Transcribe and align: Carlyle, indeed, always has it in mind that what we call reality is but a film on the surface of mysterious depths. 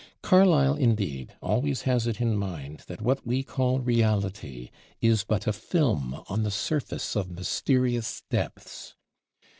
Carlyle, 0.23 0.73
indeed, 0.73 1.35
always 1.43 1.83
has 1.83 2.07
it 2.07 2.19
in 2.19 2.35
mind 2.35 2.79
that 2.87 3.03
what 3.03 3.23
we 3.23 3.43
call 3.43 3.77
reality 3.79 4.71
is 4.99 5.23
but 5.23 5.45
a 5.45 5.53
film 5.53 6.23
on 6.27 6.41
the 6.41 6.49
surface 6.49 7.15
of 7.15 7.29
mysterious 7.29 8.23
depths. 8.31 8.95